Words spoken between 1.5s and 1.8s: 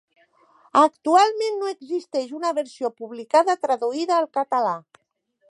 no